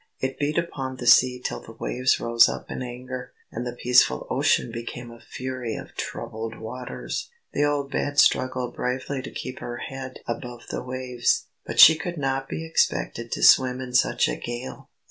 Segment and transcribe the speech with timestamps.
[0.19, 4.25] It beat upon the sea till the waves rose up in anger, and the peaceful
[4.31, 7.29] ocean became a fury of troubled waters!
[7.53, 12.17] The old Bed struggled bravely to keep her head above the waves, but she could
[12.17, 14.89] not be expected to swim in such a gale.